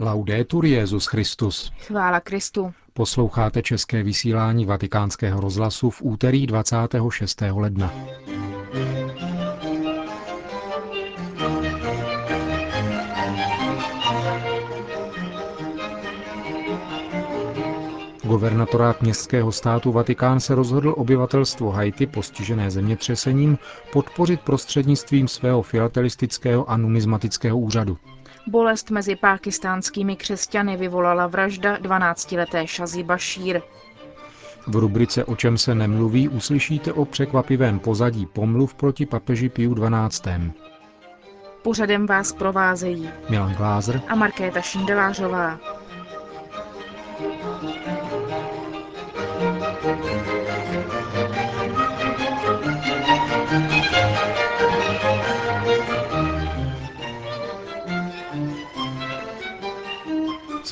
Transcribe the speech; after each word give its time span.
Laudetur 0.00 0.64
Jezus 0.64 1.06
Christus. 1.06 1.72
Chvála 1.86 2.20
Kristu. 2.20 2.72
Posloucháte 2.92 3.62
české 3.62 4.02
vysílání 4.02 4.66
Vatikánského 4.66 5.40
rozhlasu 5.40 5.90
v 5.90 6.02
úterý 6.02 6.46
26. 6.46 7.42
ledna. 7.50 7.92
Guvernatorát 18.28 19.02
městského 19.02 19.52
státu 19.52 19.92
Vatikán 19.92 20.40
se 20.40 20.54
rozhodl 20.54 20.94
obyvatelstvo 20.96 21.70
Haiti 21.70 22.06
postižené 22.06 22.70
zemětřesením 22.70 23.58
podpořit 23.92 24.40
prostřednictvím 24.40 25.28
svého 25.28 25.62
filatelistického 25.62 26.70
a 26.70 26.76
numizmatického 26.76 27.58
úřadu. 27.58 27.98
Bolest 28.46 28.90
mezi 28.90 29.16
pákistánskými 29.16 30.16
křesťany 30.16 30.76
vyvolala 30.76 31.26
vražda 31.26 31.76
12-leté 31.76 32.66
Shazi 32.66 33.02
Bashir. 33.02 33.62
V 34.66 34.76
rubrice 34.76 35.24
O 35.24 35.36
čem 35.36 35.58
se 35.58 35.74
nemluví 35.74 36.28
uslyšíte 36.28 36.92
o 36.92 37.04
překvapivém 37.04 37.78
pozadí 37.78 38.26
pomluv 38.26 38.74
proti 38.74 39.06
papeži 39.06 39.48
Piu 39.48 39.74
12. 39.74 40.24
Pořadem 41.62 42.06
vás 42.06 42.32
provázejí 42.32 43.10
Milan 43.30 43.54
Glázer 43.54 44.00
a 44.08 44.14
Markéta 44.14 44.60
Šindelářová. 44.60 45.77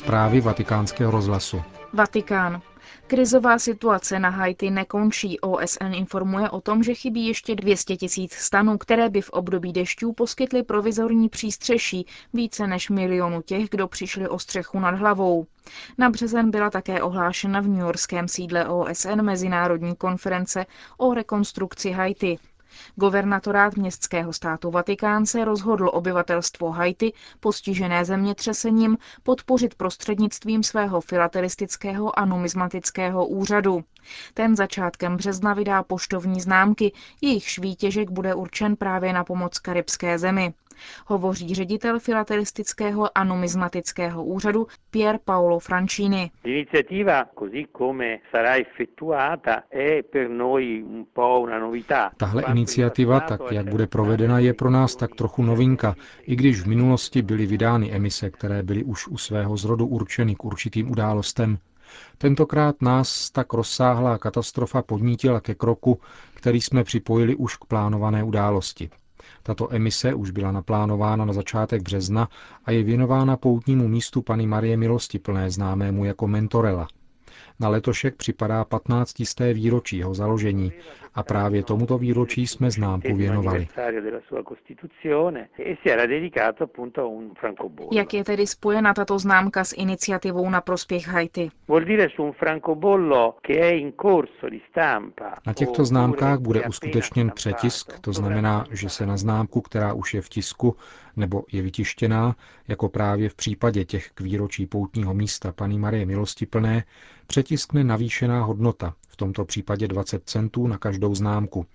Zprávy 0.07 0.41
vatikánského 0.41 1.11
rozhlasu. 1.11 1.61
Vatikán. 1.93 2.61
Krizová 3.07 3.59
situace 3.59 4.19
na 4.19 4.29
Haiti 4.29 4.69
nekončí. 4.71 5.39
OSN 5.39 5.93
informuje 5.93 6.49
o 6.49 6.61
tom, 6.61 6.83
že 6.83 6.93
chybí 6.93 7.27
ještě 7.27 7.55
200 7.55 7.97
tisíc 7.97 8.33
stanů, 8.33 8.77
které 8.77 9.09
by 9.09 9.21
v 9.21 9.29
období 9.29 9.73
dešťů 9.73 10.13
poskytly 10.13 10.63
provizorní 10.63 11.29
přístřeší 11.29 12.05
více 12.33 12.67
než 12.67 12.89
milionu 12.89 13.41
těch, 13.41 13.69
kdo 13.69 13.87
přišli 13.87 14.27
o 14.27 14.39
střechu 14.39 14.79
nad 14.79 14.95
hlavou. 14.95 15.45
Na 15.97 16.09
březen 16.09 16.51
byla 16.51 16.69
také 16.69 17.01
ohlášena 17.01 17.59
v 17.59 17.67
newyorském 17.67 18.27
sídle 18.27 18.67
OSN 18.67 19.21
Mezinárodní 19.21 19.95
konference 19.95 20.65
o 20.97 21.13
rekonstrukci 21.13 21.91
Haiti. 21.91 22.37
Governatorát 22.95 23.77
městského 23.77 24.33
státu 24.33 24.71
Vatikán 24.71 25.25
se 25.25 25.45
rozhodl 25.45 25.89
obyvatelstvo 25.93 26.71
Haiti, 26.71 27.13
postižené 27.39 28.05
zemětřesením, 28.05 28.97
podpořit 29.23 29.75
prostřednictvím 29.75 30.63
svého 30.63 31.01
filatelistického 31.01 32.19
a 32.19 32.25
numizmatického 32.25 33.27
úřadu. 33.27 33.83
Ten 34.33 34.55
začátkem 34.55 35.17
března 35.17 35.53
vydá 35.53 35.83
poštovní 35.83 36.41
známky, 36.41 36.91
jejich 37.21 37.57
výtěžek 37.59 38.09
bude 38.09 38.35
určen 38.35 38.75
právě 38.75 39.13
na 39.13 39.23
pomoc 39.23 39.59
karibské 39.59 40.19
zemi. 40.19 40.53
Hovoří 41.05 41.55
ředitel 41.55 41.99
filatelistického 41.99 43.17
a 43.17 43.23
numizmatického 43.23 44.23
úřadu 44.23 44.67
Pier 44.91 45.19
Paolo 45.25 45.59
Francini. 45.59 46.31
Tahle 52.17 52.43
iniciativa, 52.51 53.19
tak 53.19 53.41
jak 53.51 53.69
bude 53.69 53.87
provedena, 53.87 54.39
je 54.39 54.53
pro 54.53 54.69
nás 54.69 54.95
tak 54.95 55.15
trochu 55.15 55.43
novinka, 55.43 55.95
i 56.23 56.35
když 56.35 56.61
v 56.61 56.67
minulosti 56.67 57.21
byly 57.21 57.45
vydány 57.45 57.91
emise, 57.91 58.29
které 58.29 58.63
byly 58.63 58.83
už 58.83 59.07
u 59.07 59.17
svého 59.17 59.57
zrodu 59.57 59.87
určeny 59.87 60.35
k 60.35 60.45
určitým 60.45 60.91
událostem. 60.91 61.57
Tentokrát 62.17 62.81
nás 62.81 63.29
tak 63.29 63.53
rozsáhlá 63.53 64.17
katastrofa 64.17 64.81
podnítila 64.81 65.41
ke 65.41 65.55
kroku, 65.55 65.99
který 66.33 66.61
jsme 66.61 66.83
připojili 66.83 67.35
už 67.35 67.55
k 67.57 67.65
plánované 67.65 68.23
události. 68.23 68.89
Tato 69.47 69.73
emise 69.73 70.13
už 70.13 70.31
byla 70.31 70.51
naplánována 70.51 71.25
na 71.25 71.33
začátek 71.33 71.81
března 71.81 72.29
a 72.65 72.71
je 72.71 72.83
věnována 72.83 73.37
poutnímu 73.37 73.87
místu 73.87 74.21
Pany 74.21 74.47
Marie 74.47 74.77
Milosti 74.77 75.19
plné 75.19 75.51
známému 75.51 76.05
jako 76.05 76.27
Mentorela. 76.27 76.87
Na 77.59 77.69
letošek 77.69 78.15
připadá 78.15 78.65
15. 78.65 79.13
výročí 79.53 79.97
jeho 79.97 80.13
založení 80.13 80.71
a 81.15 81.23
právě 81.23 81.63
tomuto 81.63 81.97
výročí 81.97 82.47
jsme 82.47 82.71
známku 82.71 83.15
věnovali. 83.15 83.67
Jak 87.91 88.13
je 88.13 88.23
tedy 88.23 88.47
spojena 88.47 88.93
tato 88.93 89.19
známka 89.19 89.63
s 89.63 89.73
iniciativou 89.73 90.49
na 90.49 90.61
prospěch 90.61 91.07
Haiti? 91.07 91.51
Na 95.45 95.53
těchto 95.53 95.85
známkách 95.85 96.39
bude 96.39 96.61
uskutečněn 96.61 97.31
přetisk, 97.31 97.99
to 97.99 98.13
znamená, 98.13 98.65
že 98.71 98.89
se 98.89 99.05
na 99.05 99.17
známku, 99.17 99.61
která 99.61 99.93
už 99.93 100.13
je 100.13 100.21
v 100.21 100.29
tisku 100.29 100.75
nebo 101.17 101.43
je 101.51 101.61
vytištěná, 101.61 102.35
jako 102.67 102.89
právě 102.89 103.29
v 103.29 103.35
případě 103.35 103.85
těch 103.85 104.11
k 104.13 104.21
výročí 104.21 104.65
poutního 104.65 105.13
místa 105.13 105.51
Pany 105.51 105.77
Marie 105.77 106.05
Milostiplné, 106.05 106.83
přetiskne 107.27 107.83
navýšená 107.83 108.43
hodnota, 108.43 108.95
v 109.09 109.15
tomto 109.15 109.45
případě 109.45 109.87
20 109.87 110.29
centů 110.29 110.67
na 110.67 110.77
každou 110.77 111.15
známku. 111.15 111.65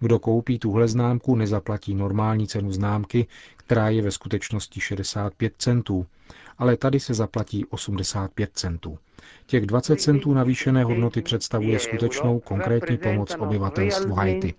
Kdo 0.00 0.18
koupí 0.18 0.58
tuhle 0.58 0.88
známku, 0.88 1.36
nezaplatí 1.36 1.94
normální 1.94 2.46
cenu 2.48 2.72
známky, 2.72 3.26
která 3.56 3.88
je 3.88 4.02
ve 4.02 4.10
skutečnosti 4.10 4.80
65 4.80 5.54
centů, 5.58 6.06
ale 6.58 6.76
tady 6.76 7.00
se 7.00 7.14
zaplatí 7.14 7.64
85 7.64 8.50
centů. 8.52 8.98
Těch 9.46 9.66
20 9.66 10.00
centů 10.00 10.34
navýšené 10.34 10.84
hodnoty 10.84 11.22
představuje 11.22 11.78
skutečnou 11.78 12.40
konkrétní 12.40 12.98
pomoc 12.98 13.36
obyvatelstvu 13.38 14.14
Haiti. 14.14 14.54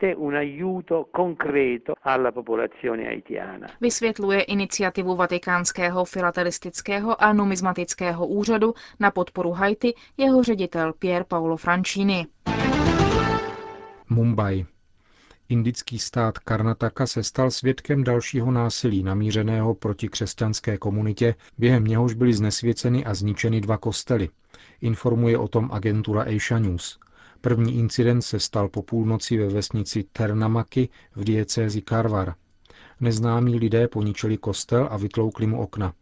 Vysvětluje 3.82 4.42
iniciativu 4.42 5.16
Vatikánského 5.16 6.06
filatelistického 6.06 7.24
a 7.24 7.34
numizmatického 7.34 8.28
úřadu 8.28 8.74
na 9.00 9.12
podporu 9.12 9.52
Haiti 9.52 9.94
jeho 10.18 10.44
ředitel 10.44 10.94
Pier 10.94 11.24
Paolo 11.28 11.58
Francini. 11.58 12.26
Mumbai. 14.10 14.66
Indický 15.50 16.00
stát 16.00 16.40
Karnataka 16.40 17.08
se 17.08 17.24
stal 17.24 17.52
svědkem 17.52 18.04
dalšího 18.04 18.52
násilí 18.52 19.04
namířeného 19.04 19.76
proti 19.76 20.10
křesťanské 20.10 20.78
komunitě, 20.78 21.36
během 21.58 21.84
něhož 21.84 22.14
byly 22.14 22.34
znesvěceny 22.34 23.06
a 23.06 23.14
zničeny 23.14 23.62
dva 23.62 23.78
kostely. 23.78 24.30
Informuje 24.82 25.38
o 25.38 25.48
tom 25.48 25.70
agentura 25.72 26.22
Asia 26.22 26.60
News. 26.60 27.00
První 27.42 27.80
incident 27.80 28.22
se 28.22 28.40
stal 28.40 28.70
po 28.70 28.82
půlnoci 28.82 29.38
ve 29.38 29.48
vesnici 29.48 30.04
Ternamaki 30.14 30.90
v 31.16 31.24
diecézi 31.24 31.82
Karvar. 31.82 32.36
Neznámí 33.00 33.60
lidé 33.60 33.88
poničili 33.88 34.38
kostel 34.38 34.88
a 34.92 34.98
vytloukli 34.98 35.48
mu 35.48 35.62
okna. 35.62 35.94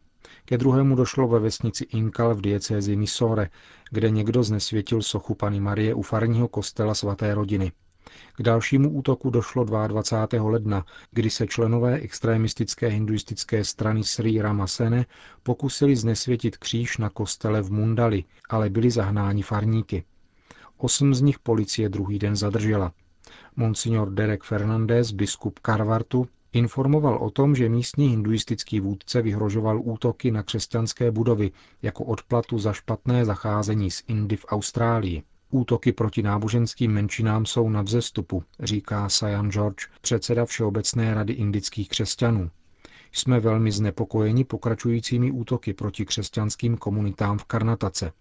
Ke 0.46 0.58
druhému 0.58 0.96
došlo 0.96 1.28
ve 1.28 1.40
vesnici 1.40 1.84
Inkal 1.84 2.36
v 2.36 2.42
diecézi 2.42 2.96
Misore, 2.96 3.50
kde 3.92 4.10
někdo 4.10 4.44
znesvětil 4.44 5.02
sochu 5.02 5.36
Pany 5.36 5.60
Marie 5.60 5.94
u 5.94 6.02
farního 6.02 6.48
kostela 6.48 6.94
svaté 6.94 7.36
rodiny. 7.36 7.72
K 8.38 8.44
dalšímu 8.44 8.90
útoku 8.90 9.30
došlo 9.30 9.64
22. 9.64 10.50
ledna, 10.50 10.86
kdy 11.12 11.30
se 11.30 11.48
členové 11.48 11.94
extremistické 11.96 12.88
hinduistické 12.88 13.64
strany 13.64 14.04
Sri 14.04 14.42
Ramasene 14.42 15.06
pokusili 15.44 15.96
znesvětit 15.96 16.58
kříž 16.58 16.98
na 16.98 17.10
kostele 17.10 17.62
v 17.62 17.72
Mundali, 17.72 18.24
ale 18.50 18.70
byli 18.70 18.92
zahnáni 18.92 19.42
farníky. 19.44 20.04
Osm 20.78 21.14
z 21.14 21.22
nich 21.22 21.40
policie 21.40 21.90
druhý 21.90 22.20
den 22.20 22.36
zadržela. 22.36 22.92
Monsignor 23.56 24.10
Derek 24.10 24.44
Fernandez, 24.44 25.12
biskup 25.12 25.60
Karvartu, 25.60 26.28
informoval 26.54 27.18
o 27.18 27.30
tom, 27.30 27.56
že 27.56 27.70
místní 27.70 28.08
hinduistický 28.08 28.80
vůdce 28.80 29.22
vyhrožoval 29.22 29.82
útoky 29.84 30.32
na 30.32 30.44
křesťanské 30.44 31.12
budovy 31.12 31.52
jako 31.82 32.04
odplatu 32.04 32.60
za 32.60 32.74
špatné 32.74 33.26
zacházení 33.26 33.92
s 33.92 34.04
Indy 34.08 34.36
v 34.36 34.46
Austrálii. 34.50 35.24
Útoky 35.56 35.92
proti 35.92 36.24
náboženským 36.24 36.92
menšinám 36.92 37.46
jsou 37.46 37.70
na 37.70 37.82
vzestupu, 37.82 38.44
říká 38.60 39.10
Sajan 39.10 39.52
George, 39.52 39.88
předseda 40.02 40.46
Všeobecné 40.46 41.14
rady 41.14 41.34
indických 41.34 41.90
křesťanů. 41.90 42.52
Jsme 43.12 43.40
velmi 43.40 43.72
znepokojeni 43.72 44.44
pokračujícími 44.44 45.32
útoky 45.32 45.74
proti 45.74 46.06
křesťanským 46.06 46.78
komunitám 46.78 47.38
v 47.38 47.44
Karnatace. 47.46 48.12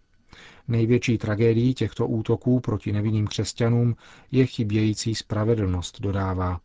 Největší 0.68 1.18
tragédií 1.18 1.74
těchto 1.74 2.06
útoků 2.06 2.60
proti 2.60 2.92
nevinným 2.92 3.26
křesťanům 3.26 3.96
je 4.30 4.46
chybějící 4.46 5.14
spravedlnost, 5.14 6.00
dodává. 6.00 6.60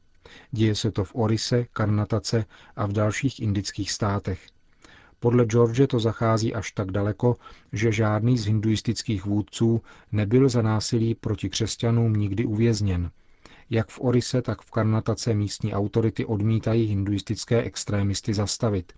Děje 0.51 0.75
se 0.75 0.91
to 0.91 1.03
v 1.03 1.15
Orise, 1.15 1.65
Karnatace 1.73 2.45
a 2.75 2.85
v 2.85 2.91
dalších 2.91 3.39
indických 3.39 3.91
státech. 3.91 4.39
Podle 5.19 5.45
George 5.45 5.87
to 5.87 5.99
zachází 5.99 6.53
až 6.53 6.71
tak 6.71 6.91
daleko, 6.91 7.35
že 7.73 7.91
žádný 7.91 8.37
z 8.37 8.45
hinduistických 8.45 9.25
vůdců 9.25 9.81
nebyl 10.11 10.49
za 10.49 10.61
násilí 10.61 11.15
proti 11.15 11.49
křesťanům 11.49 12.13
nikdy 12.13 12.45
uvězněn. 12.45 13.11
Jak 13.69 13.89
v 13.89 13.99
Orise, 14.01 14.41
tak 14.41 14.61
v 14.61 14.71
Karnatace 14.71 15.33
místní 15.33 15.73
autority 15.73 16.25
odmítají 16.25 16.85
hinduistické 16.85 17.63
extrémisty 17.63 18.33
zastavit. 18.33 18.93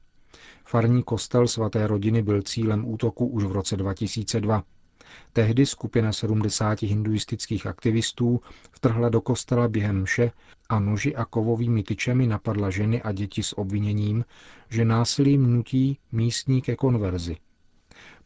Farní 0.65 1.03
kostel 1.03 1.47
svaté 1.47 1.87
rodiny 1.87 2.21
byl 2.21 2.41
cílem 2.41 2.87
útoku 2.87 3.27
už 3.27 3.43
v 3.43 3.51
roce 3.51 3.77
2002. 3.77 4.63
Tehdy 5.33 5.65
skupina 5.65 6.13
70 6.13 6.81
hinduistických 6.81 7.67
aktivistů 7.67 8.41
vtrhla 8.71 9.09
do 9.09 9.21
kostela 9.21 9.67
během 9.67 10.01
mše 10.01 10.31
a 10.69 10.79
noži 10.79 11.15
a 11.15 11.25
kovovými 11.25 11.83
tyčemi 11.83 12.27
napadla 12.27 12.69
ženy 12.69 13.01
a 13.01 13.11
děti 13.11 13.43
s 13.43 13.57
obviněním, 13.57 14.25
že 14.69 14.85
násilím 14.85 15.53
nutí 15.53 15.97
místní 16.11 16.61
ke 16.61 16.75
konverzi. 16.75 17.37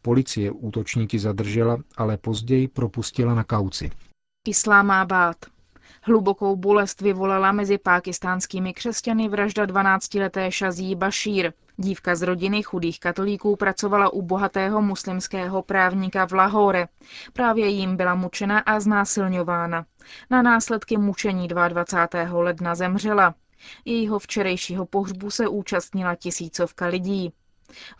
Policie 0.02 0.50
útočníky 0.50 1.18
zadržela, 1.18 1.78
ale 1.96 2.16
později 2.16 2.68
propustila 2.68 3.34
na 3.34 3.44
kauci. 3.44 3.90
Islámábád. 4.48 5.36
Hlubokou 6.08 6.56
bolest 6.56 7.00
vyvolala 7.00 7.52
mezi 7.52 7.78
pákistánskými 7.78 8.72
křesťany 8.74 9.28
vražda 9.28 9.66
12-leté 9.66 10.50
Shazí 10.50 10.94
Bashir. 10.94 11.52
Dívka 11.76 12.14
z 12.14 12.22
rodiny 12.22 12.62
chudých 12.62 13.00
katolíků 13.00 13.56
pracovala 13.56 14.12
u 14.12 14.22
bohatého 14.22 14.82
muslimského 14.82 15.62
právníka 15.62 16.26
v 16.26 16.32
Lahore. 16.32 16.88
Právě 17.32 17.66
jim 17.66 17.96
byla 17.96 18.14
mučena 18.14 18.58
a 18.58 18.80
znásilňována. 18.80 19.86
Na 20.30 20.42
následky 20.42 20.96
mučení 20.96 21.48
22. 21.48 22.38
ledna 22.40 22.74
zemřela. 22.74 23.34
Jejího 23.84 24.18
včerejšího 24.18 24.86
pohřbu 24.86 25.30
se 25.30 25.48
účastnila 25.48 26.14
tisícovka 26.14 26.86
lidí. 26.86 27.32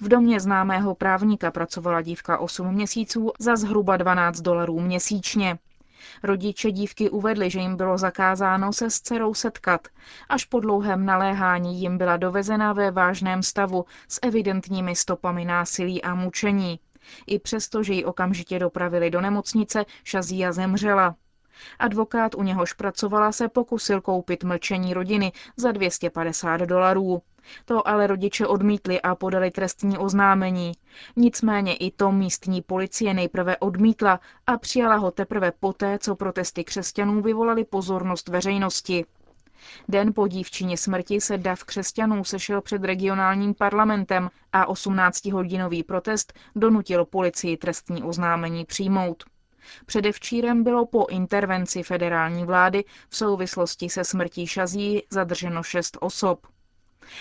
V 0.00 0.08
domě 0.08 0.40
známého 0.40 0.94
právníka 0.94 1.50
pracovala 1.50 2.02
dívka 2.02 2.38
8 2.38 2.74
měsíců 2.74 3.32
za 3.38 3.56
zhruba 3.56 3.96
12 3.96 4.40
dolarů 4.40 4.80
měsíčně. 4.80 5.58
Rodiče 6.22 6.70
dívky 6.70 7.10
uvedli, 7.10 7.50
že 7.50 7.60
jim 7.60 7.76
bylo 7.76 7.98
zakázáno 7.98 8.72
se 8.72 8.90
s 8.90 9.00
dcerou 9.00 9.34
setkat. 9.34 9.88
Až 10.28 10.44
po 10.44 10.60
dlouhém 10.60 11.06
naléhání 11.06 11.80
jim 11.80 11.98
byla 11.98 12.16
dovezena 12.16 12.72
ve 12.72 12.90
vážném 12.90 13.42
stavu 13.42 13.84
s 14.08 14.18
evidentními 14.22 14.96
stopami 14.96 15.44
násilí 15.44 16.02
a 16.02 16.14
mučení. 16.14 16.80
I 17.26 17.38
přesto, 17.38 17.82
že 17.82 17.92
ji 17.92 18.04
okamžitě 18.04 18.58
dopravili 18.58 19.10
do 19.10 19.20
nemocnice, 19.20 19.84
Šazia 20.04 20.52
zemřela. 20.52 21.14
Advokát, 21.78 22.34
u 22.34 22.42
něhož 22.42 22.72
pracovala, 22.72 23.32
se 23.32 23.48
pokusil 23.48 24.00
koupit 24.00 24.44
mlčení 24.44 24.94
rodiny 24.94 25.32
za 25.56 25.72
250 25.72 26.56
dolarů. 26.60 27.22
To 27.64 27.88
ale 27.88 28.06
rodiče 28.06 28.46
odmítli 28.46 29.00
a 29.00 29.14
podali 29.14 29.50
trestní 29.50 29.98
oznámení. 29.98 30.72
Nicméně 31.16 31.76
i 31.76 31.90
to 31.90 32.12
místní 32.12 32.62
policie 32.62 33.14
nejprve 33.14 33.56
odmítla 33.56 34.20
a 34.46 34.58
přijala 34.58 34.96
ho 34.96 35.10
teprve 35.10 35.52
poté, 35.60 35.98
co 35.98 36.16
protesty 36.16 36.64
křesťanů 36.64 37.22
vyvolaly 37.22 37.64
pozornost 37.64 38.28
veřejnosti. 38.28 39.04
Den 39.88 40.12
po 40.14 40.28
dívčině 40.28 40.76
smrti 40.76 41.20
se 41.20 41.38
dav 41.38 41.64
křesťanů 41.64 42.24
sešel 42.24 42.60
před 42.60 42.84
regionálním 42.84 43.54
parlamentem 43.54 44.30
a 44.52 44.66
18-hodinový 44.72 45.84
protest 45.84 46.32
donutil 46.56 47.04
policii 47.04 47.56
trestní 47.56 48.02
oznámení 48.02 48.64
přijmout. 48.64 49.24
Předevčírem 49.86 50.64
bylo 50.64 50.86
po 50.86 51.06
intervenci 51.10 51.82
federální 51.82 52.44
vlády 52.44 52.84
v 53.08 53.16
souvislosti 53.16 53.88
se 53.88 54.04
smrtí 54.04 54.46
Šazí 54.46 55.02
zadrženo 55.10 55.62
šest 55.62 55.98
osob. 56.00 56.46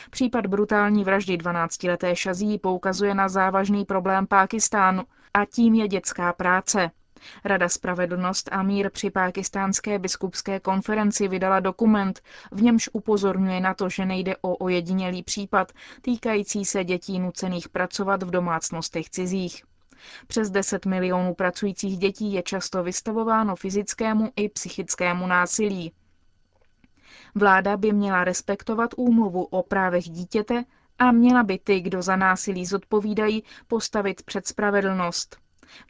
Případ 0.09 0.47
brutální 0.47 1.03
vraždy 1.03 1.37
12-leté 1.37 2.15
Šazí 2.15 2.59
poukazuje 2.59 3.15
na 3.15 3.29
závažný 3.29 3.85
problém 3.85 4.27
Pákistánu 4.27 5.03
a 5.33 5.45
tím 5.45 5.73
je 5.75 5.87
dětská 5.87 6.33
práce. 6.33 6.91
Rada 7.45 7.69
spravedlnost 7.69 8.49
a 8.51 8.63
mír 8.63 8.89
při 8.89 9.09
pákistánské 9.09 9.99
biskupské 9.99 10.59
konferenci 10.59 11.27
vydala 11.27 11.59
dokument, 11.59 12.21
v 12.51 12.61
němž 12.61 12.89
upozorňuje 12.93 13.59
na 13.59 13.73
to, 13.73 13.89
že 13.89 14.05
nejde 14.05 14.35
o 14.41 14.55
ojedinělý 14.55 15.23
případ 15.23 15.71
týkající 16.01 16.65
se 16.65 16.83
dětí 16.83 17.19
nucených 17.19 17.69
pracovat 17.69 18.23
v 18.23 18.31
domácnostech 18.31 19.09
cizích. 19.09 19.63
Přes 20.27 20.49
10 20.49 20.85
milionů 20.85 21.33
pracujících 21.33 21.97
dětí 21.97 22.33
je 22.33 22.43
často 22.43 22.83
vystavováno 22.83 23.55
fyzickému 23.55 24.31
i 24.35 24.49
psychickému 24.49 25.27
násilí. 25.27 25.91
Vláda 27.35 27.77
by 27.77 27.91
měla 27.93 28.23
respektovat 28.23 28.89
úmluvu 28.97 29.43
o 29.43 29.63
právech 29.63 30.03
dítěte 30.03 30.63
a 30.99 31.11
měla 31.11 31.43
by 31.43 31.59
ty, 31.59 31.79
kdo 31.79 32.01
za 32.01 32.15
násilí 32.15 32.65
zodpovídají, 32.65 33.43
postavit 33.67 34.23
před 34.23 34.47
spravedlnost. 34.47 35.37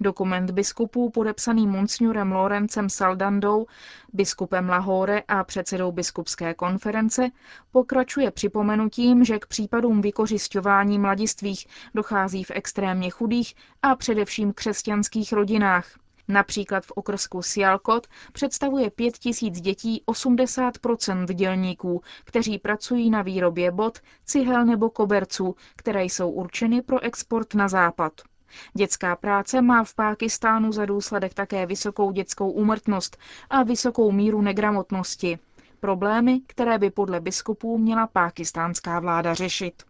Dokument 0.02 0.52
biskupů 0.52 1.10
podepsaný 1.10 1.68
monsignorem 1.68 2.32
Lorencem 2.32 2.90
Saldandou, 2.90 3.66
biskupem 4.14 4.70
Lahore 4.70 5.22
a 5.28 5.44
předsedou 5.44 5.92
biskupské 5.92 6.54
konference 6.54 7.30
pokračuje 7.72 8.32
připomenutím, 8.32 9.24
že 9.24 9.40
k 9.40 9.46
případům 9.48 10.02
vykořišťování 10.02 11.00
mladistvých 11.00 11.68
dochází 11.96 12.44
v 12.44 12.52
extrémně 12.54 13.10
chudých 13.10 13.56
a 13.82 13.96
především 13.96 14.54
křesťanských 14.54 15.34
rodinách. 15.34 15.86
Například 16.28 16.86
v 16.86 16.92
okrsku 16.92 17.42
Sialkot 17.42 18.08
představuje 18.34 18.90
5 18.90 19.18
tisíc 19.18 19.62
dětí 19.62 20.04
80% 20.08 21.26
dělníků, 21.26 22.02
kteří 22.26 22.60
pracují 22.60 23.10
na 23.10 23.22
výrobě 23.22 23.72
bot, 23.72 24.00
cihel 24.26 24.66
nebo 24.66 24.90
koberců, 24.90 25.56
které 25.76 26.04
jsou 26.04 26.30
určeny 26.32 26.82
pro 26.82 27.00
export 27.04 27.54
na 27.54 27.68
západ. 27.68 28.14
Dětská 28.74 29.16
práce 29.16 29.62
má 29.62 29.84
v 29.84 29.94
Pákistánu 29.94 30.72
za 30.72 30.86
důsledek 30.86 31.34
také 31.34 31.66
vysokou 31.66 32.12
dětskou 32.12 32.52
úmrtnost 32.52 33.18
a 33.50 33.64
vysokou 33.64 34.12
míru 34.12 34.42
negramotnosti. 34.42 35.40
Problémy, 35.80 36.42
které 36.48 36.78
by 36.78 36.90
podle 36.90 37.20
biskupů 37.20 37.78
měla 37.78 38.08
pákistánská 38.08 39.00
vláda 39.00 39.34
řešit. 39.34 39.84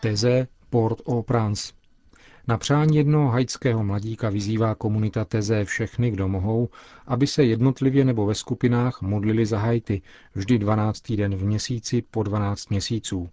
Teze 0.00 0.46
Port-au-Prince 0.70 1.72
na 2.48 2.58
přání 2.58 2.96
jednoho 2.96 3.28
haitského 3.30 3.84
mladíka 3.84 4.30
vyzývá 4.30 4.74
komunita 4.74 5.24
Teze 5.24 5.64
všechny, 5.64 6.10
kdo 6.10 6.28
mohou, 6.28 6.68
aby 7.06 7.26
se 7.26 7.44
jednotlivě 7.44 8.04
nebo 8.04 8.26
ve 8.26 8.34
skupinách 8.34 9.02
modlili 9.02 9.46
za 9.46 9.58
Haiti 9.58 10.02
vždy 10.34 10.58
12. 10.58 11.12
den 11.12 11.36
v 11.36 11.44
měsíci 11.44 12.02
po 12.10 12.22
12 12.22 12.70
měsíců. 12.70 13.28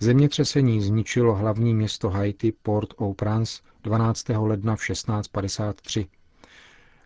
Zemětřesení 0.00 0.80
zničilo 0.80 1.34
hlavní 1.34 1.74
město 1.74 2.10
Haiti 2.10 2.52
Port-au-Prince 2.62 3.62
12. 3.84 4.28
ledna 4.28 4.76
v 4.76 4.86
1653. 4.86 6.06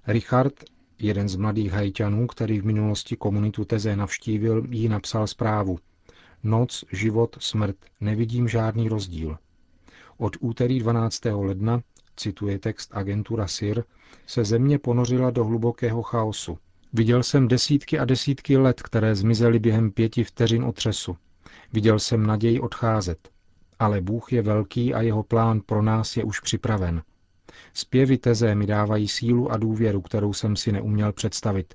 Richard, 0.07 0.53
jeden 0.99 1.29
z 1.29 1.37
mladých 1.37 1.73
Haitianů, 1.73 2.27
který 2.27 2.61
v 2.61 2.67
minulosti 2.67 3.17
komunitu 3.17 3.65
Teze 3.65 3.97
navštívil, 3.97 4.67
jí 4.71 4.89
napsal 4.89 5.27
zprávu. 5.27 5.79
Noc, 6.43 6.85
život, 6.93 7.37
smrt, 7.41 7.77
nevidím 8.01 8.49
žádný 8.49 8.89
rozdíl. 8.89 9.39
Od 10.19 10.37
úterý 10.41 10.79
12. 10.79 11.21
ledna, 11.25 11.81
cituje 12.17 12.59
text 12.59 12.91
agentura 12.93 13.47
SIR, 13.47 13.85
se 14.27 14.45
země 14.45 14.79
ponořila 14.79 15.31
do 15.31 15.45
hlubokého 15.45 16.03
chaosu. 16.03 16.59
Viděl 16.93 17.23
jsem 17.23 17.49
desítky 17.49 17.99
a 17.99 18.05
desítky 18.05 18.57
let, 18.57 18.83
které 18.83 19.15
zmizely 19.15 19.59
během 19.59 19.91
pěti 19.91 20.25
vteřin 20.25 20.65
otřesu. 20.65 21.17
Viděl 21.73 21.99
jsem 21.99 22.27
naději 22.27 22.61
odcházet. 22.61 23.29
Ale 23.79 24.01
Bůh 24.01 24.33
je 24.33 24.43
velký 24.43 24.95
a 24.95 25.03
jeho 25.03 25.23
plán 25.23 25.61
pro 25.67 25.83
nás 25.83 26.17
je 26.17 26.25
už 26.25 26.41
připraven. 26.41 27.03
Zpěvy 27.73 28.19
teze 28.19 28.55
mi 28.55 28.67
dávají 28.67 29.09
sílu 29.09 29.53
a 29.53 29.57
důvěru, 29.57 30.01
kterou 30.01 30.33
jsem 30.33 30.57
si 30.57 30.73
neuměl 30.73 31.13
představit. 31.13 31.75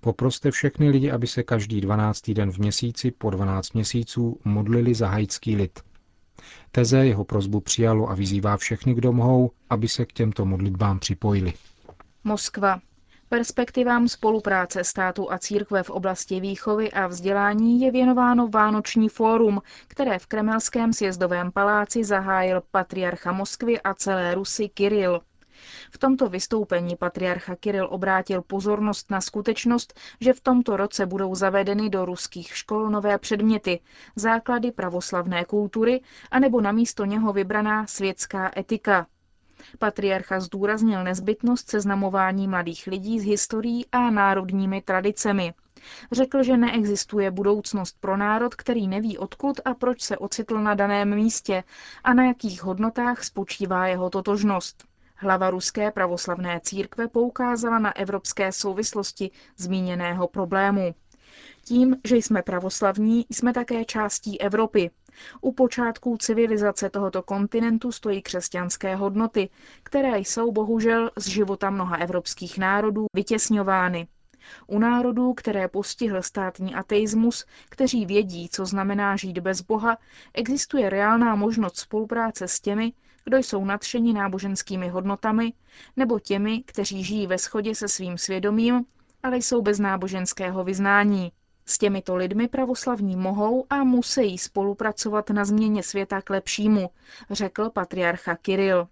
Poproste 0.00 0.50
všechny 0.50 0.90
lidi, 0.90 1.10
aby 1.10 1.26
se 1.26 1.42
každý 1.42 1.80
12. 1.80 2.30
den 2.30 2.52
v 2.52 2.58
měsíci 2.58 3.10
po 3.10 3.30
12 3.30 3.72
měsíců 3.72 4.40
modlili 4.44 4.94
za 4.94 5.08
haitský 5.08 5.56
lid. 5.56 5.80
Teze 6.72 7.06
jeho 7.06 7.24
prozbu 7.24 7.60
přijalo 7.60 8.10
a 8.10 8.14
vyzývá 8.14 8.56
všechny, 8.56 8.94
kdo 8.94 9.12
mohou, 9.12 9.50
aby 9.70 9.88
se 9.88 10.06
k 10.06 10.12
těmto 10.12 10.44
modlitbám 10.44 10.98
připojili. 10.98 11.52
Moskva. 12.24 12.80
Perspektivám 13.28 14.08
spolupráce 14.08 14.84
státu 14.84 15.32
a 15.32 15.38
církve 15.38 15.82
v 15.82 15.90
oblasti 15.90 16.40
výchovy 16.40 16.92
a 16.92 17.06
vzdělání 17.06 17.80
je 17.80 17.90
věnováno 17.90 18.48
Vánoční 18.48 19.08
fórum, 19.08 19.62
které 19.88 20.18
v 20.18 20.26
Kremelském 20.26 20.92
sjezdovém 20.92 21.52
paláci 21.52 22.04
zahájil 22.04 22.62
patriarcha 22.70 23.32
Moskvy 23.32 23.80
a 23.80 23.94
celé 23.94 24.34
Rusy 24.34 24.68
Kiril. 24.68 25.20
V 25.90 25.98
tomto 25.98 26.28
vystoupení 26.28 26.96
patriarcha 26.96 27.56
Kiril 27.56 27.88
obrátil 27.90 28.42
pozornost 28.42 29.10
na 29.10 29.20
skutečnost, 29.20 30.00
že 30.20 30.32
v 30.32 30.40
tomto 30.40 30.76
roce 30.76 31.06
budou 31.06 31.34
zavedeny 31.34 31.90
do 31.90 32.04
ruských 32.04 32.56
škol 32.56 32.90
nové 32.90 33.18
předměty, 33.18 33.80
základy 34.16 34.72
pravoslavné 34.72 35.44
kultury, 35.44 36.00
anebo 36.30 36.60
namísto 36.60 37.04
něho 37.04 37.32
vybraná 37.32 37.86
světská 37.86 38.50
etika. 38.56 39.06
Patriarcha 39.78 40.40
zdůraznil 40.40 41.04
nezbytnost 41.04 41.70
seznamování 41.70 42.48
mladých 42.48 42.86
lidí 42.86 43.20
s 43.20 43.24
historií 43.24 43.86
a 43.92 44.10
národními 44.10 44.82
tradicemi. 44.82 45.54
Řekl, 46.12 46.42
že 46.42 46.56
neexistuje 46.56 47.30
budoucnost 47.30 47.96
pro 48.00 48.16
národ, 48.16 48.54
který 48.54 48.88
neví 48.88 49.18
odkud 49.18 49.60
a 49.64 49.74
proč 49.74 50.02
se 50.02 50.16
ocitl 50.18 50.58
na 50.58 50.74
daném 50.74 51.14
místě 51.14 51.64
a 52.04 52.14
na 52.14 52.24
jakých 52.24 52.62
hodnotách 52.62 53.24
spočívá 53.24 53.86
jeho 53.86 54.10
totožnost. 54.10 54.84
Hlava 55.22 55.50
Ruské 55.50 55.90
pravoslavné 55.90 56.60
církve 56.60 57.08
poukázala 57.08 57.78
na 57.78 57.96
evropské 57.96 58.52
souvislosti 58.52 59.30
zmíněného 59.56 60.28
problému. 60.28 60.94
Tím, 61.64 61.96
že 62.04 62.16
jsme 62.16 62.42
pravoslavní, 62.42 63.26
jsme 63.30 63.52
také 63.52 63.84
částí 63.84 64.40
Evropy. 64.40 64.90
U 65.40 65.52
počátků 65.52 66.16
civilizace 66.16 66.90
tohoto 66.90 67.22
kontinentu 67.22 67.92
stojí 67.92 68.22
křesťanské 68.22 68.94
hodnoty, 68.96 69.48
které 69.82 70.18
jsou 70.18 70.52
bohužel 70.52 71.10
z 71.16 71.26
života 71.28 71.70
mnoha 71.70 71.96
evropských 71.96 72.58
národů 72.58 73.06
vytěsňovány. 73.14 74.06
U 74.66 74.78
národů, 74.78 75.34
které 75.34 75.68
postihl 75.68 76.22
státní 76.22 76.74
ateismus, 76.74 77.44
kteří 77.68 78.06
vědí, 78.06 78.48
co 78.48 78.66
znamená 78.66 79.16
žít 79.16 79.38
bez 79.38 79.60
Boha, 79.60 79.98
existuje 80.34 80.90
reálná 80.90 81.34
možnost 81.34 81.76
spolupráce 81.78 82.48
s 82.48 82.60
těmi, 82.60 82.92
kdo 83.24 83.36
jsou 83.36 83.64
nadšeni 83.64 84.12
náboženskými 84.12 84.88
hodnotami, 84.88 85.52
nebo 85.96 86.18
těmi, 86.18 86.62
kteří 86.62 87.04
žijí 87.04 87.26
ve 87.26 87.38
shodě 87.38 87.74
se 87.74 87.88
svým 87.88 88.18
svědomím, 88.18 88.84
ale 89.22 89.36
jsou 89.36 89.62
bez 89.62 89.78
náboženského 89.78 90.64
vyznání. 90.64 91.32
S 91.66 91.78
těmito 91.78 92.16
lidmi 92.16 92.48
pravoslavní 92.48 93.16
mohou 93.16 93.66
a 93.70 93.84
musí 93.84 94.38
spolupracovat 94.38 95.30
na 95.30 95.44
změně 95.44 95.82
světa 95.82 96.22
k 96.22 96.30
lepšímu, 96.30 96.90
řekl 97.30 97.70
patriarcha 97.70 98.36
Kiril. 98.36 98.88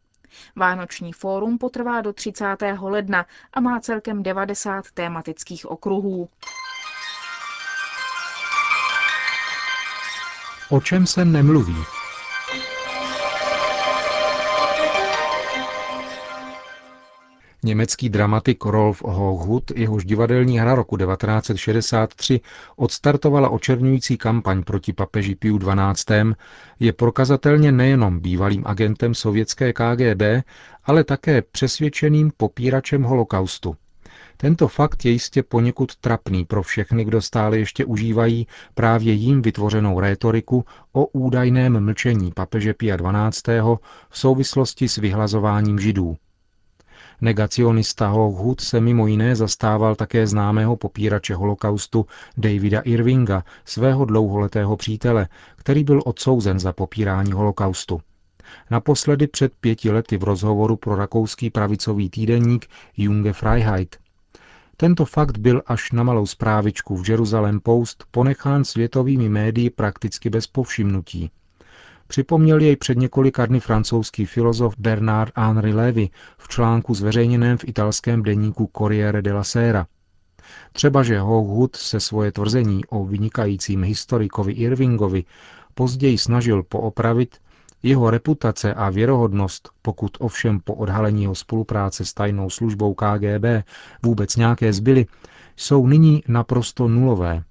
Vánoční 0.57 1.13
fórum 1.13 1.59
potrvá 1.59 2.01
do 2.01 2.13
30. 2.13 2.57
ledna 2.81 3.27
a 3.53 3.61
má 3.61 3.81
celkem 3.81 4.23
90 4.23 4.91
tématických 4.95 5.67
okruhů. 5.67 6.29
O 10.71 10.81
čem 10.81 11.07
se 11.07 11.25
nemluví? 11.25 12.00
Německý 17.63 18.09
dramatik 18.09 18.65
Rolf 18.65 19.03
Hochhut, 19.03 19.71
jehož 19.77 20.05
divadelní 20.05 20.59
hra 20.59 20.75
roku 20.75 20.97
1963 20.97 22.41
odstartovala 22.77 23.49
očernující 23.49 24.17
kampaň 24.17 24.63
proti 24.63 24.93
papeži 24.93 25.35
Piu 25.35 25.59
XII., 25.59 26.35
je 26.81 26.93
prokazatelně 26.93 27.73
nejenom 27.73 28.21
bývalým 28.21 28.63
agentem 28.67 29.15
sovětské 29.15 29.73
KGB, 29.73 30.23
ale 30.85 31.05
také 31.05 31.43
přesvědčeným 31.43 32.33
popíračem 32.37 33.03
holokaustu. 33.03 33.77
Tento 34.37 34.69
fakt 34.69 35.05
je 35.05 35.11
jistě 35.11 35.43
poněkud 35.43 35.97
trapný 35.97 36.45
pro 36.45 36.63
všechny, 36.63 37.05
kdo 37.05 37.23
stále 37.23 37.59
ještě 37.59 37.85
užívají 37.85 38.47
právě 38.75 39.13
jím 39.13 39.43
vytvořenou 39.43 40.01
rétoriku 40.01 40.65
o 40.93 41.07
údajném 41.07 41.85
mlčení 41.85 42.33
papeže 42.33 42.75
Pia 42.75 42.97
XII. 42.97 43.61
v 44.09 44.19
souvislosti 44.19 44.89
s 44.89 44.97
vyhlazováním 44.97 45.79
židů. 45.79 46.17
Negacionista 47.21 48.09
Hawkwood 48.09 48.61
se 48.61 48.81
mimo 48.81 49.07
jiné 49.07 49.37
zastával 49.37 49.95
také 49.95 50.27
známého 50.27 50.77
popírače 50.77 51.35
holokaustu 51.35 52.07
Davida 52.37 52.81
Irvinga, 52.81 53.45
svého 53.65 54.05
dlouholetého 54.05 54.77
přítele, 54.77 55.29
který 55.57 55.85
byl 55.85 56.03
odsouzen 56.05 56.61
za 56.61 56.73
popírání 56.73 57.33
holokaustu. 57.33 58.01
Naposledy 58.71 59.27
před 59.27 59.53
pěti 59.61 59.91
lety 59.91 60.17
v 60.17 60.25
rozhovoru 60.25 60.77
pro 60.77 60.97
rakouský 60.97 61.51
pravicový 61.51 62.11
týdenník 62.11 62.67
Junge 62.97 63.33
Freiheit. 63.33 63.97
Tento 64.77 65.05
fakt 65.05 65.39
byl 65.39 65.63
až 65.67 65.93
na 65.93 66.03
malou 66.03 66.27
zprávičku 66.27 66.97
v 66.97 67.09
Jerusalem 67.09 67.61
Post 67.61 68.05
ponechán 68.11 68.65
světovými 68.65 69.29
médii 69.29 69.71
prakticky 69.71 70.31
bez 70.31 70.47
povšimnutí. 70.47 71.31
Připomněl 72.11 72.61
jej 72.61 72.77
před 72.77 72.99
několika 72.99 73.47
dny 73.47 73.61
francouzský 73.61 74.27
filozof 74.27 74.75
Bernard 74.79 75.33
Henri 75.37 75.75
Lévy 75.75 76.09
v 76.39 76.49
článku 76.49 76.95
zveřejněném 76.95 77.59
v 77.59 77.65
italském 77.65 78.23
deníku 78.23 78.71
Corriere 78.79 79.23
della 79.23 79.45
Sera. 79.45 79.87
Třeba, 80.73 81.03
že 81.03 81.19
Hawkwood 81.19 81.77
se 81.77 82.01
svoje 82.01 82.33
tvrzení 82.33 82.85
o 82.85 83.05
vynikajícím 83.05 83.83
historikovi 83.83 84.53
Irvingovi 84.53 85.25
později 85.75 86.19
snažil 86.19 86.63
poopravit, 86.63 87.39
jeho 87.83 88.11
reputace 88.11 88.75
a 88.75 88.91
věrohodnost, 88.91 89.69
pokud 89.83 90.11
ovšem 90.21 90.61
po 90.61 90.75
odhalení 90.75 91.23
jeho 91.23 91.35
spolupráce 91.35 92.05
s 92.05 92.15
tajnou 92.15 92.51
službou 92.51 92.95
KGB 92.95 93.45
vůbec 94.03 94.37
nějaké 94.37 94.73
zbyly, 94.73 95.07
jsou 95.57 95.87
nyní 95.87 96.23
naprosto 96.29 96.89
nulové. 96.89 97.43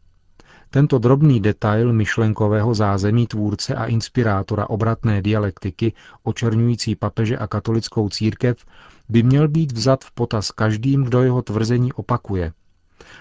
Tento 0.72 1.00
drobný 1.00 1.40
detail 1.40 1.94
myšlenkového 1.94 2.74
zázemí 2.74 3.28
tvůrce 3.28 3.76
a 3.76 3.86
inspirátora 3.86 4.70
obratné 4.70 5.22
dialektiky 5.22 5.94
očernující 6.24 6.96
papeže 6.96 7.38
a 7.38 7.48
katolickou 7.48 8.10
církev 8.10 8.66
by 9.10 9.24
měl 9.24 9.48
být 9.48 9.72
vzat 9.72 10.04
v 10.06 10.12
potaz 10.12 10.52
každým, 10.52 11.04
kdo 11.04 11.22
jeho 11.24 11.42
tvrzení 11.42 11.94
opakuje– 11.94 12.54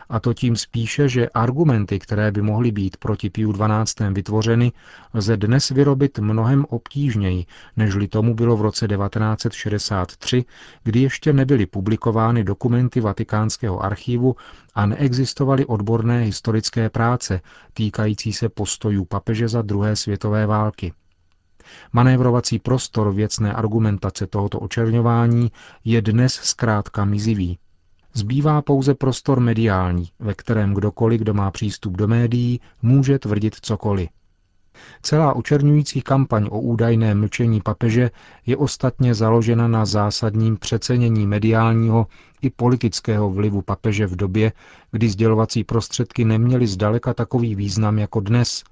a 0.08 0.20
to 0.20 0.34
tím 0.34 0.56
spíše, 0.56 1.08
že 1.08 1.28
argumenty, 1.28 1.98
které 1.98 2.32
by 2.32 2.42
mohly 2.42 2.72
být 2.72 2.96
proti 2.96 3.30
Piu 3.30 3.52
12. 3.52 4.00
vytvořeny, 4.00 4.72
lze 5.14 5.36
dnes 5.36 5.68
vyrobit 5.70 6.18
mnohem 6.18 6.64
obtížněji, 6.68 7.46
nežli 7.76 8.08
tomu 8.08 8.34
bylo 8.34 8.56
v 8.56 8.62
roce 8.62 8.88
1963, 8.88 10.44
kdy 10.84 11.00
ještě 11.00 11.32
nebyly 11.32 11.66
publikovány 11.66 12.44
dokumenty 12.44 13.00
Vatikánského 13.00 13.84
archivu 13.84 14.36
a 14.74 14.86
neexistovaly 14.86 15.66
odborné 15.66 16.20
historické 16.20 16.90
práce 16.90 17.40
týkající 17.74 18.32
se 18.32 18.48
postojů 18.48 19.04
papeže 19.04 19.48
za 19.48 19.62
druhé 19.62 19.96
světové 19.96 20.46
války. 20.46 20.92
Manévrovací 21.92 22.58
prostor 22.58 23.14
věcné 23.14 23.52
argumentace 23.52 24.26
tohoto 24.26 24.60
očerňování 24.60 25.52
je 25.84 26.02
dnes 26.02 26.34
zkrátka 26.34 27.04
mizivý. 27.04 27.58
Zbývá 28.18 28.62
pouze 28.62 28.94
prostor 28.94 29.40
mediální, 29.40 30.08
ve 30.18 30.34
kterém 30.34 30.74
kdokoliv, 30.74 31.20
kdo 31.20 31.34
má 31.34 31.50
přístup 31.50 31.96
do 31.96 32.08
médií, 32.08 32.60
může 32.82 33.18
tvrdit 33.18 33.56
cokoliv. 33.62 34.08
Celá 35.02 35.32
učerňující 35.32 36.02
kampaň 36.02 36.48
o 36.50 36.60
údajné 36.60 37.14
mlčení 37.14 37.60
papeže 37.60 38.10
je 38.46 38.56
ostatně 38.56 39.14
založena 39.14 39.68
na 39.68 39.86
zásadním 39.86 40.56
přecenění 40.56 41.26
mediálního 41.26 42.06
i 42.42 42.50
politického 42.50 43.30
vlivu 43.30 43.62
papeže 43.62 44.06
v 44.06 44.16
době, 44.16 44.52
kdy 44.90 45.08
sdělovací 45.08 45.64
prostředky 45.64 46.24
neměly 46.24 46.66
zdaleka 46.66 47.14
takový 47.14 47.54
význam 47.54 47.98
jako 47.98 48.20
dnes. 48.20 48.64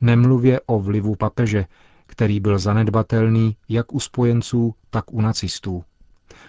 Nemluvě 0.00 0.60
o 0.66 0.80
vlivu 0.80 1.14
papeže, 1.14 1.66
který 2.06 2.40
byl 2.40 2.58
zanedbatelný 2.58 3.56
jak 3.68 3.94
u 3.94 4.00
spojenců, 4.00 4.74
tak 4.90 5.12
u 5.12 5.20
nacistů. 5.20 5.84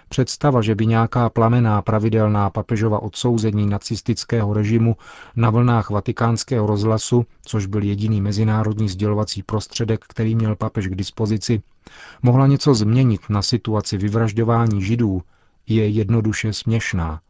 Představa, 0.10 0.62
že 0.62 0.75
by 0.75 0.86
nějaká 0.86 1.30
plamená 1.30 1.82
pravidelná 1.82 2.50
papežova 2.50 3.02
odsouzení 3.02 3.68
nacistického 3.68 4.54
režimu 4.54 4.96
na 5.36 5.50
vlnách 5.50 5.90
vatikánského 5.90 6.68
rozhlasu, 6.68 7.25
což 7.46 7.66
byl 7.66 7.84
jediný 7.84 8.22
mezinárodní 8.22 8.90
sdělovací 8.90 9.44
prostředek, 9.44 10.06
který 10.08 10.36
měl 10.36 10.56
papež 10.56 10.88
k 10.88 10.96
dispozici, 10.96 11.62
mohla 12.22 12.48
něco 12.48 12.74
změnit 12.74 13.22
na 13.30 13.42
situaci 13.42 13.98
vyvražďování 13.98 14.82
židů, 14.82 15.22
je 15.68 15.88
jednoduše 15.88 16.54
směšná. 16.54 17.22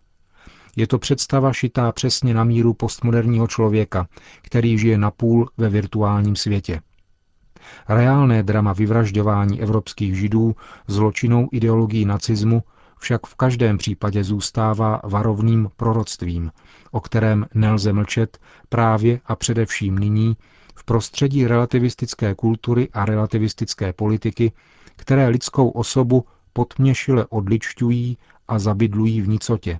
Je 0.75 0.88
to 0.88 1.00
představa 1.00 1.53
šitá 1.53 1.91
přesně 1.91 2.33
na 2.33 2.43
míru 2.43 2.74
postmoderního 2.74 3.48
člověka, 3.48 4.07
který 4.41 4.77
žije 4.77 4.98
napůl 4.98 5.50
ve 5.57 5.69
virtuálním 5.69 6.36
světě. 6.36 6.81
Reálné 7.89 8.43
drama 8.43 8.74
vyvražďování 8.74 9.62
evropských 9.62 10.15
židů 10.17 10.55
zločinou 10.88 11.50
ideologií 11.51 12.05
nacismu 12.05 12.63
však 13.00 13.27
v 13.27 13.36
každém 13.36 13.77
případě 13.77 14.24
zůstává 14.24 15.01
varovným 15.03 15.70
proroctvím, 15.77 16.51
o 16.91 17.00
kterém 17.00 17.46
nelze 17.53 17.93
mlčet 17.93 18.38
právě 18.70 19.20
a 19.25 19.36
především 19.36 20.00
nyní 20.00 20.38
v 20.75 20.84
prostředí 20.84 21.48
relativistické 21.48 22.36
kultury 22.36 22.89
a 22.93 23.05
relativistické 23.05 23.93
politiky, 23.93 24.51
které 24.96 25.27
lidskou 25.27 25.70
osobu 25.70 26.25
podměšile 26.53 27.25
odličťují 27.29 28.17
a 28.48 28.60
zabydlují 28.60 29.22
v 29.22 29.27
nicotě. 29.27 29.79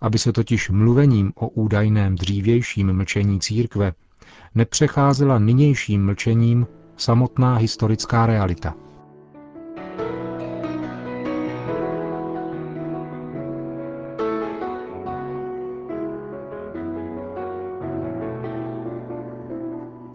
Aby 0.00 0.18
se 0.18 0.32
totiž 0.32 0.70
mluvením 0.70 1.32
o 1.34 1.48
údajném 1.48 2.16
dřívějším 2.16 2.92
mlčení 2.92 3.40
církve 3.40 3.92
nepřecházela 4.54 5.38
nynějším 5.38 6.04
mlčením 6.04 6.66
samotná 6.96 7.56
historická 7.56 8.26
realita. 8.26 8.74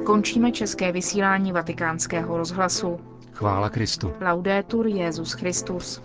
Končíme 0.06 0.52
české 0.52 0.92
vysílání 0.92 1.52
vatikánského 1.52 2.38
rozhlasu. 2.38 3.00
Chvála 3.34 3.70
Kristu. 3.70 4.14
Laudetur 4.22 4.88
Jezus 4.88 5.34
Christus. 5.34 6.02